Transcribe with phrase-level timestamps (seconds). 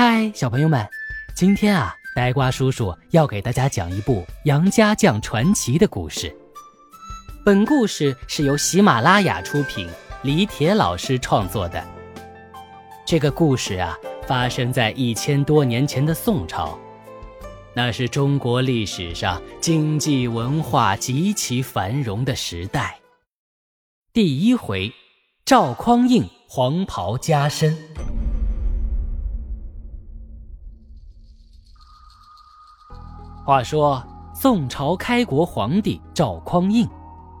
[0.00, 0.88] 嗨，小朋友们，
[1.34, 6.32] 今天啊，呆瓜叔叔要给大家讲一部杨家将传奇的故事。
[7.44, 9.88] 本故事是由喜马拉雅出品，
[10.22, 11.84] 李铁老师创作的。
[13.04, 16.78] 这个故事啊，发生在一千多年前的宋朝，
[17.74, 23.00] 那是中国历史上经济文化极其繁荣的时代。
[24.12, 24.92] 第一回，
[25.44, 27.76] 赵匡胤黄袍加身。
[33.48, 36.86] 话说，宋朝开国皇帝赵匡胤，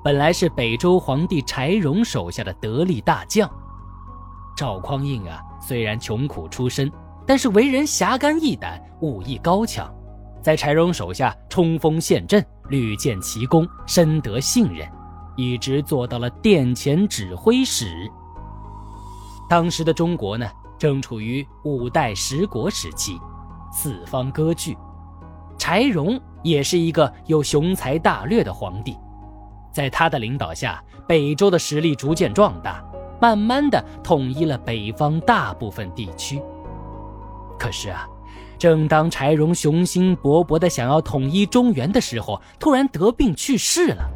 [0.02, 3.46] 本来是北周皇帝柴荣手下的得力大将。
[4.56, 6.90] 赵匡胤啊，虽然穷苦出身，
[7.26, 9.86] 但是为人侠肝义胆，武艺高强，
[10.40, 14.90] 在柴荣手下冲锋陷阵，屡建奇功，深得信任，
[15.36, 18.10] 一直做到了殿前指挥使。
[19.46, 20.48] 当时的中国呢，
[20.78, 23.20] 正处于五代十国时期，
[23.70, 24.74] 四方割据。
[25.68, 28.96] 柴荣也是一个有雄才大略的皇帝，
[29.70, 32.82] 在他的领导下，北周的实力逐渐壮大，
[33.20, 36.40] 慢慢的统一了北方大部分地区。
[37.58, 38.08] 可是啊，
[38.58, 44.10] 正当柴荣雄心勃勃的想要统一中原的时候，突然得病去世了。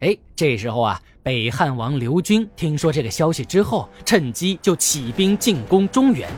[0.00, 6.28] 哎，这时候啊，北汉王刘军听说这个消息之后，趁机就起兵进攻中原。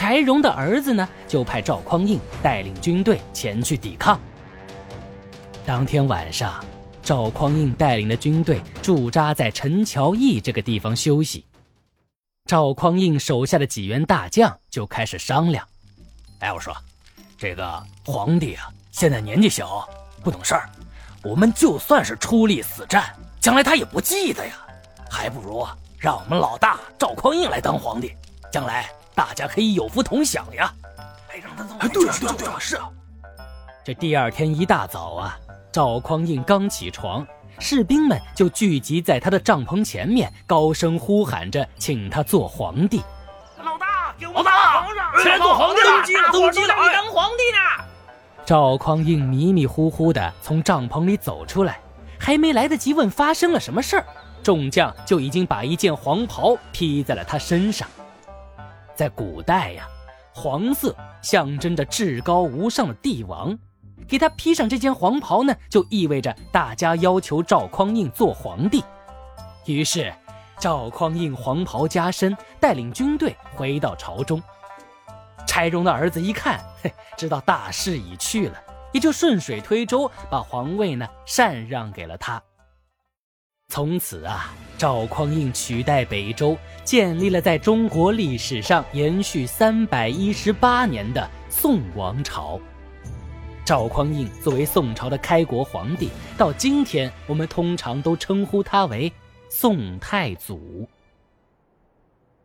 [0.00, 4.18] 柴荣的儿子呢，就派赵匡胤带领军队前去抵抗。
[5.66, 6.64] 当天晚上，
[7.02, 11.44] 赵匡胤带领的军队驻扎在陈桥驿这个地方休息。
[12.46, 15.68] 赵匡胤手下的几员大将就开始商量
[16.40, 16.74] ：“哎，我说，
[17.36, 19.86] 这个皇帝啊，现在年纪小，
[20.22, 20.70] 不懂事儿，
[21.22, 24.54] 我们就算是出力死战，将来他也不记得呀。
[25.10, 25.62] 还不如
[25.98, 28.16] 让我们老大赵匡胤来当皇帝，
[28.50, 30.72] 将来……”大家可以有福同享呀！
[31.28, 31.74] 哎，让他走。
[31.92, 32.88] 对啊，对啊，对啊，是啊。
[33.84, 35.38] 这第二天一大早啊，
[35.70, 37.26] 赵匡胤刚起床，
[37.58, 43.02] 士兵们就聚集在他的帐篷前面，高声呼喊着，请他做皇帝。
[43.62, 47.84] 老大，给我老大，起来做皇帝登基了，登基了，你当皇帝呢。
[48.46, 51.78] 赵匡胤迷迷糊糊的从帐篷里走出来，
[52.18, 54.06] 还没来得及问发生了什么事儿，
[54.42, 57.86] 众将就已经把一件黄袍披在了他身上。
[59.00, 59.88] 在古代呀，
[60.34, 63.58] 黄色象征着至高无上的帝王，
[64.06, 68.84] 给他披上这件黄袍呢，就意味着大家要求赵匡胤做皇帝。
[69.64, 70.12] 于是，
[70.58, 74.42] 赵匡胤黄袍加身，带领军队回到朝中。
[75.46, 78.62] 柴荣的儿子一看，嘿，知道大势已去了，
[78.92, 82.42] 也就顺水推舟，把皇位呢禅让给了他。
[83.68, 92.58] 从此啊，赵匡胤取代北周，建立了在中国历史上延续三百一十八年的宋王朝。
[93.62, 96.08] 赵匡胤作为宋朝的开国皇帝，
[96.38, 99.12] 到今天我们通常都称呼他为
[99.50, 100.88] 宋太祖。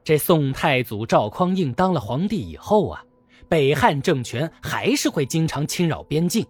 [0.03, 3.01] 这宋太祖赵匡胤当了皇帝以后啊，
[3.47, 6.45] 北汉政权还是会经常侵扰边境。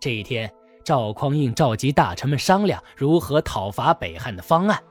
[0.00, 0.48] 这一天。
[0.84, 4.82] 赵匡胤召集大臣们商量如何讨伐北汉的方案，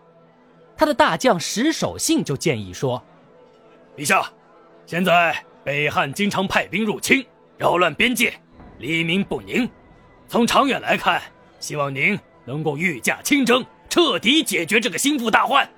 [0.81, 3.00] 他的大将石守信就建议说
[3.96, 4.28] ：“陛下，
[4.88, 7.24] 现在北汉经常派兵入侵，
[7.56, 8.34] 扰乱边界，
[8.80, 9.70] 黎民不宁。
[10.28, 11.22] 从长远来看，
[11.59, 15.70] 希望您能够御驾亲征，彻底解决这个心腹大患。”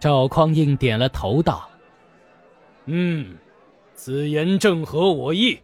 [0.00, 1.70] 赵匡胤点了头道
[2.86, 3.38] ：“嗯，
[3.94, 5.60] 此言正合我意。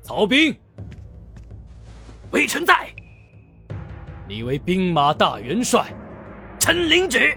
[0.00, 0.56] 曹兵。”
[2.32, 2.88] 微臣在。
[4.26, 5.92] 你为兵马大元帅，
[6.58, 7.36] 臣领旨。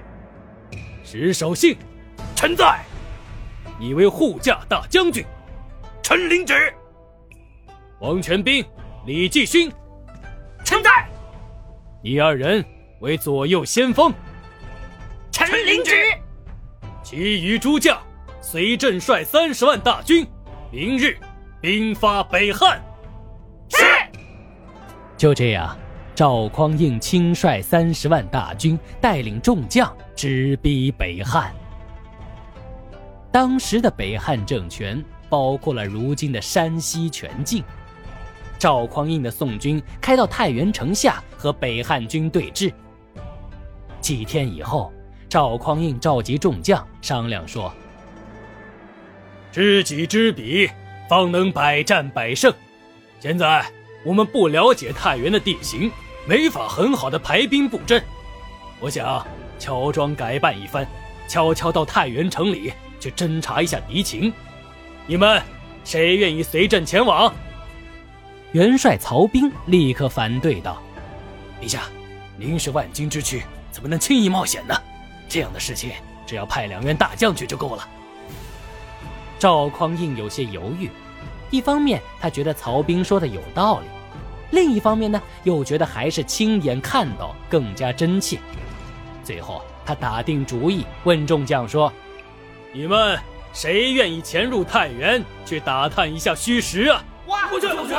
[1.11, 1.75] 石守信，
[2.35, 2.79] 臣在。
[3.79, 5.25] 你为护驾大将军，
[6.03, 6.53] 臣领旨。
[7.99, 8.63] 王全斌、
[9.07, 9.71] 李继勋，
[10.63, 11.09] 臣在。
[12.03, 12.63] 你二人
[12.99, 14.13] 为左右先锋，
[15.31, 15.95] 臣领旨。
[17.01, 17.99] 其余诸将
[18.39, 20.27] 随朕率三十万大军，
[20.71, 21.17] 明日
[21.59, 22.79] 兵发北汉。
[23.69, 23.83] 是
[25.17, 25.75] 就这样，
[26.13, 31.55] 赵匡胤亲率三十万大军，带领众将直逼北汉。
[33.31, 37.63] 当时的北汉政权包括了如今的山西全境。
[38.57, 42.73] 赵匡胤的宋军开到太原城下，和北汉军对峙。
[44.01, 44.91] 几天以后，
[45.29, 47.73] 赵匡胤召集众将商量说
[49.53, 50.69] ：“知己知彼，
[51.07, 52.53] 方能百战百胜。
[53.21, 53.65] 现在。”
[54.05, 55.91] 我们不了解太原的地形，
[56.25, 58.01] 没法很好的排兵布阵。
[58.79, 59.25] 我想
[59.59, 60.87] 乔装改扮一番，
[61.27, 64.33] 悄悄到太原城里去侦查一下敌情。
[65.05, 65.41] 你们
[65.83, 67.31] 谁愿意随朕前往？
[68.53, 70.81] 元帅曹兵立刻反对道
[71.61, 71.83] ：“陛下，
[72.37, 74.73] 您是万金之躯，怎么能轻易冒险呢？
[75.27, 75.91] 这样的事情，
[76.25, 77.87] 只要派两员大将去就够了。”
[79.37, 80.89] 赵匡胤有些犹豫，
[81.51, 83.85] 一方面他觉得曹兵说的有道理，
[84.51, 88.39] 另一方面呢，又觉得还是亲眼看到更加真切。
[89.23, 91.91] 最后，他打定主意，问众将说
[92.73, 93.17] ：“你们
[93.53, 97.93] 谁愿意潜入太原去打探一下虚实啊？”我去，我去，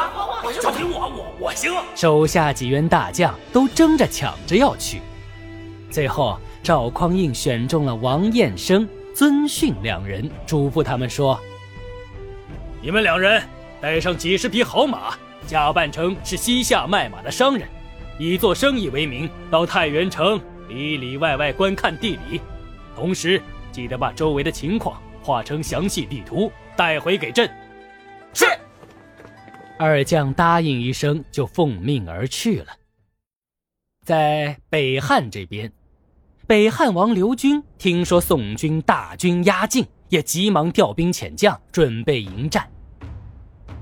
[0.45, 1.73] 我就凭我，我我行。
[1.95, 5.01] 手下几员大将都争着抢着要去。
[5.89, 11.39] 最后，赵匡胤选中了王彦生、尊训两人，嘱咐他们说
[12.83, 13.43] ：“你们两人
[13.81, 15.15] 带上几十匹好马，
[15.47, 17.69] 假扮成是西夏卖马的商人，
[18.19, 20.41] 以做生意为名，到太原城
[20.75, 22.41] 里里外外观看地理，
[22.95, 23.41] 同时
[23.73, 27.51] 记得把周围的情况画成详细地图带回给朕。”
[28.33, 28.47] 是。
[29.79, 32.67] 二将答应一声，就奉命而去了。
[34.05, 35.73] 在北汉这边，
[36.47, 42.69] 北汉王刘军听说宋军大军压境，也急忙调兵遣将，准备迎战。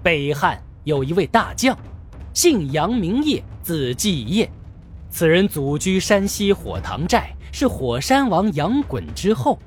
[0.03, 1.77] 北汉有一位大将，
[2.33, 4.49] 姓杨，名业，字继业，
[5.11, 9.59] 此人祖居山西火塘寨，是火山王杨滚之后，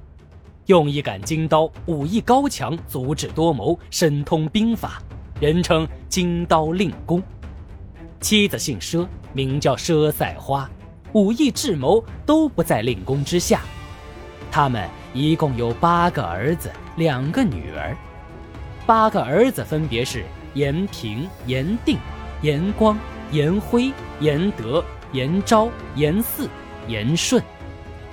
[0.67, 5.01] 用一杆金刀，武艺高强，足智多谋，深通兵法。
[5.39, 7.21] 人称金刀令公，
[8.19, 10.69] 妻子姓佘，名叫佘赛花，
[11.13, 13.61] 武艺智谋都不在令公之下。
[14.51, 17.97] 他们一共有八个儿子，两个女儿。
[18.85, 20.23] 八个儿子分别是
[20.53, 21.97] 严平、严定、
[22.43, 22.95] 严光、
[23.31, 26.47] 严辉、严德、严昭、严嗣、
[26.87, 27.41] 严顺；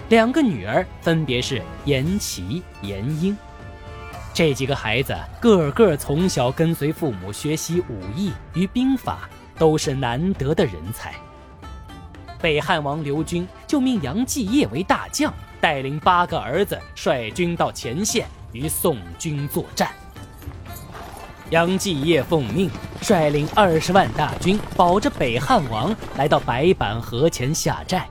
[0.08, 3.36] 两个女儿分别是严琦、严英。
[4.34, 11.14] 这几个孩子个个从小跟随父母学习武艺与兵法，都是难得的人才。
[12.40, 19.90] 北汉王刘军就命杨继业为大将，带领八个儿子率军到前线与宋军作战。
[21.50, 28.06] 杨继业奉命率领二十万大军，保着北汉王来到白板河前下寨，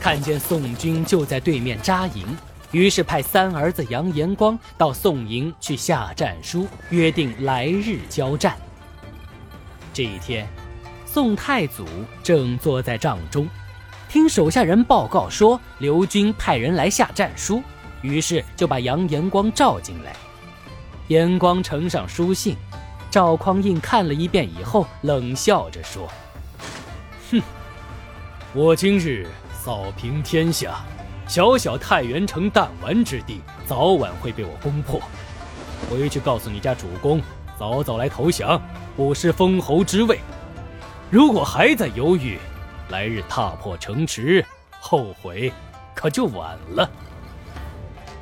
[0.00, 2.26] 看见宋军就在对面扎营。
[2.72, 8.56] 于是派三儿子杨延光到宋营去下战书，约定来日交战。
[9.92, 10.48] 这一天，
[11.06, 11.84] 宋太祖
[12.20, 13.48] 正坐在帐中，
[14.08, 17.62] 听手下人报告说刘军派人来下战书，
[18.02, 20.16] 于是就把杨延光召进来。
[21.10, 22.56] 延光呈上书信，
[23.10, 26.08] 赵匡胤看了一遍以后，冷笑着说
[27.32, 27.42] ：“哼，
[28.54, 30.76] 我今日扫平天下。”
[31.26, 35.02] 小小太原城弹丸之地，早晚会被我攻破。
[35.90, 37.20] 回去告诉你家主公，
[37.58, 38.62] 早早来投降，
[38.96, 40.20] 不失封侯之位。
[41.10, 42.38] 如果还在犹豫，
[42.90, 44.46] 来日踏破城池，
[44.78, 45.52] 后悔
[45.92, 46.88] 可就晚了。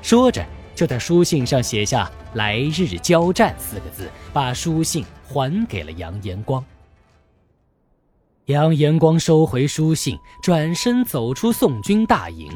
[0.01, 0.43] 说着，
[0.79, 6.65] 就在书信上写下“来日交战”四个字，把书信还给了杨延光。
[8.45, 12.49] 杨延光收回书信，转身走出宋军大营。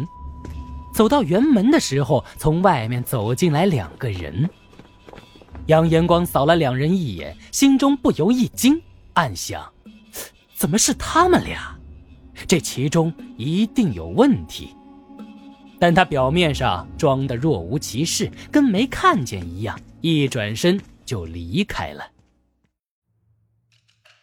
[0.95, 4.49] 走到辕门的时候，从外面走进来两个人。
[5.67, 8.81] 杨延光扫了两人一眼，心中不由一惊，
[9.14, 9.69] 暗想：
[10.55, 11.76] 怎么是他们俩？
[12.47, 14.76] 这其中一定有问题。
[15.83, 22.09] 但他表面上装的若无其事，跟没看见一样，一转身就离开了。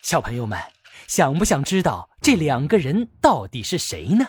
[0.01, 0.57] 小朋友们，
[1.05, 4.25] 想不想知道这两个人到底是谁呢？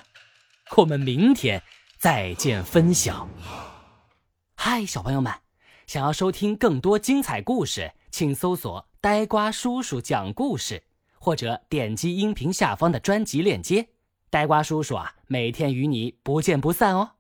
[0.77, 1.63] 我们明天。
[2.01, 3.29] 再见，分享。
[4.57, 5.33] 嗨，小朋友们，
[5.87, 10.83] 想要收听更多精彩故事，请搜索“呆瓜叔叔讲故事”，
[11.21, 13.91] 或者点击音频下方的专辑链接。
[14.31, 17.20] 呆瓜叔叔啊，每天与你不见不散哦。